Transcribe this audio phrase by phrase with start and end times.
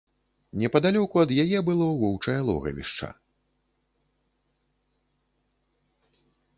[0.61, 3.11] Непадалёку ад яе было воўчае логавішча.